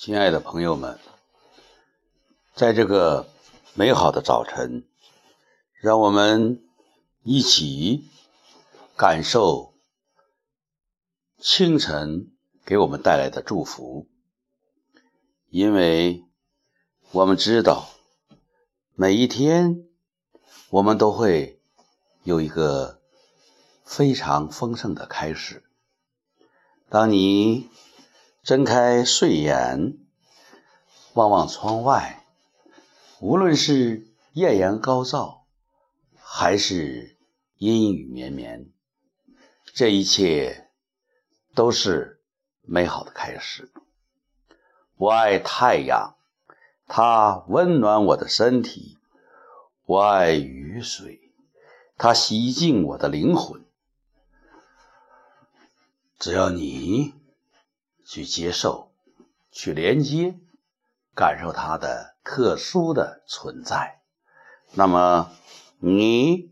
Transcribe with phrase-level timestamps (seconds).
[0.00, 0.96] 亲爱的朋友们，
[2.54, 3.26] 在这个
[3.74, 4.86] 美好的早晨，
[5.80, 6.62] 让我们
[7.24, 8.04] 一起
[8.96, 9.74] 感受
[11.40, 12.30] 清晨
[12.64, 14.06] 给我们带来的祝福，
[15.50, 16.24] 因为
[17.10, 17.88] 我们知道
[18.94, 19.84] 每一天
[20.70, 21.60] 我们都会
[22.22, 23.00] 有一个
[23.84, 25.64] 非常丰盛的开始。
[26.88, 27.68] 当你
[28.48, 29.98] 睁开睡眼，
[31.12, 32.24] 望望窗外，
[33.20, 35.44] 无论是艳阳高照，
[36.16, 37.18] 还是
[37.58, 38.70] 阴雨绵绵，
[39.74, 40.70] 这一切
[41.54, 42.22] 都是
[42.62, 43.70] 美好的开始。
[44.96, 46.14] 我爱太阳，
[46.86, 48.96] 它温暖我的身体；
[49.84, 51.20] 我爱雨水，
[51.98, 53.62] 它洗净我的灵魂。
[56.18, 57.12] 只要你
[58.10, 58.90] 去接受、
[59.52, 60.38] 去连接、
[61.14, 64.00] 感受它的特殊的存在，
[64.72, 65.30] 那么
[65.78, 66.50] 你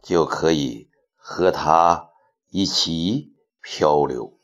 [0.00, 2.10] 就可以和它
[2.50, 4.38] 一起漂流。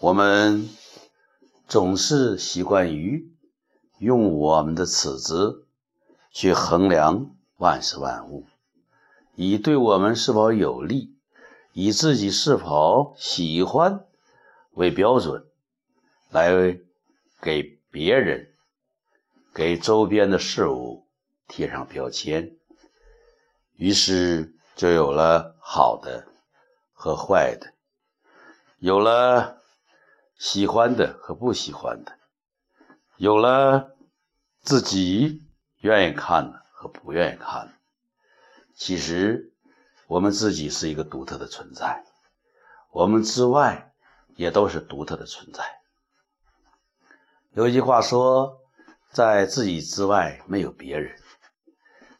[0.00, 0.68] 我们
[1.68, 3.32] 总是习惯于
[3.98, 5.68] 用我们的尺子
[6.32, 8.44] 去衡量万事万物，
[9.36, 11.14] 以对我们是否有利。
[11.74, 14.04] 以自己是否喜欢
[14.78, 15.44] 为标准，
[16.30, 16.78] 来
[17.42, 18.54] 给别人、
[19.52, 21.08] 给周边的事物
[21.48, 22.56] 贴上标签，
[23.74, 26.28] 于是就有了好的
[26.92, 27.74] 和坏的，
[28.78, 29.60] 有了
[30.38, 32.16] 喜欢的和不喜欢的，
[33.16, 33.96] 有了
[34.62, 35.42] 自己
[35.80, 37.72] 愿意看的和不愿意看的。
[38.74, 39.52] 其实。
[40.06, 42.02] 我们自己是一个独特的存在，
[42.92, 43.87] 我们之外
[44.38, 45.64] 也都是独特的存在。
[47.50, 48.60] 有一句话说，
[49.10, 51.18] 在自己之外没有别人。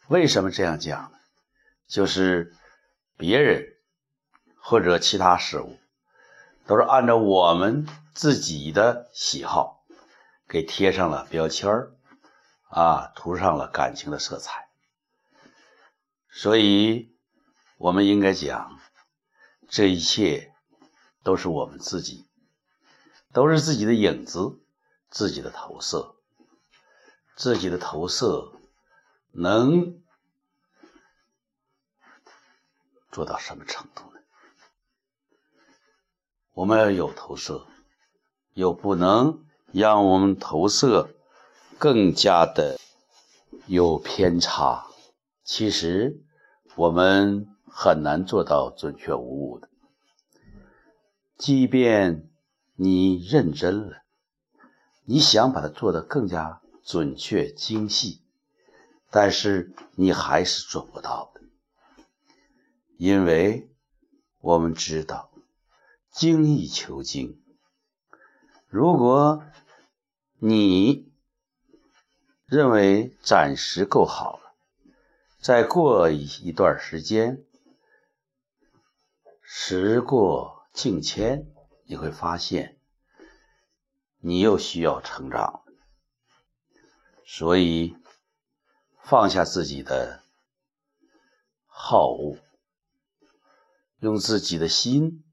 [0.08, 1.18] 为什么这样讲呢？
[1.86, 2.52] 就是
[3.16, 3.64] 别人
[4.60, 5.78] 或者其他事物，
[6.66, 9.84] 都是按照我们自己的喜好
[10.48, 11.92] 给贴上了标签儿，
[12.68, 14.68] 啊，涂上了感情的色彩，
[16.28, 17.14] 所以。
[17.80, 18.76] 我们应该讲，
[19.68, 20.52] 这一切
[21.28, 22.24] 都是我们自己，
[23.34, 24.58] 都是自己的影子，
[25.10, 26.14] 自己的投射。
[27.36, 28.52] 自己的投射
[29.32, 30.00] 能
[33.12, 34.20] 做到什么程度呢？
[36.54, 37.66] 我们要有投射，
[38.54, 41.10] 又不能让我们投射
[41.76, 42.78] 更加的
[43.66, 44.86] 有偏差。
[45.44, 46.24] 其实
[46.74, 47.54] 我们。
[47.70, 49.68] 很难做到准确无误的。
[51.38, 52.28] 即便
[52.74, 54.02] 你认真了，
[55.04, 58.20] 你想把它做得更加准确精细，
[59.08, 61.42] 但是你还是做不到的，
[62.96, 63.70] 因为
[64.40, 65.30] 我们知道
[66.10, 67.40] 精益求精。
[68.68, 69.44] 如果
[70.40, 71.12] 你
[72.46, 74.54] 认为暂时够好了，
[75.40, 77.44] 再过一一段时间。
[79.50, 81.50] 时过境迁，
[81.86, 82.78] 你会发现，
[84.18, 85.64] 你又需要成长，
[87.26, 87.96] 所以
[89.02, 90.22] 放下自己的
[91.66, 92.38] 好恶，
[93.98, 95.24] 用自己的心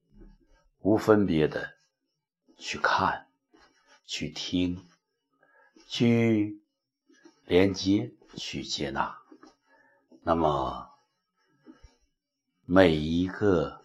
[0.80, 1.76] 无分别的
[2.58, 3.28] 去看、
[4.06, 4.88] 去听、
[5.88, 6.60] 去
[7.46, 9.18] 连接、去接纳，
[10.24, 10.90] 那么
[12.66, 13.85] 每一个。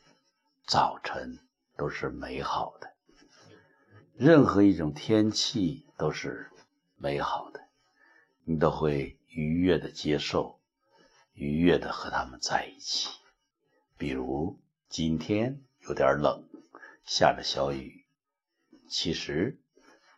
[0.70, 1.40] 早晨
[1.76, 2.92] 都是美好的，
[4.14, 6.48] 任何一种天气都是
[6.94, 7.60] 美好的，
[8.44, 10.60] 你都会愉悦的接受，
[11.32, 13.08] 愉悦的和他们在一起。
[13.98, 16.44] 比如今天有点冷，
[17.04, 18.06] 下着小雨，
[18.88, 19.58] 其实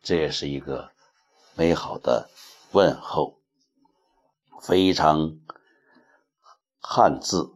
[0.02, 0.92] 这也是一个
[1.54, 2.28] 美好的
[2.72, 3.40] 问候，
[4.60, 5.38] 非常
[6.78, 7.54] 汉字，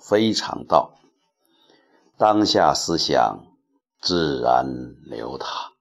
[0.00, 0.98] 非常道。
[2.16, 3.44] 当下思想
[4.00, 5.73] 自然流淌。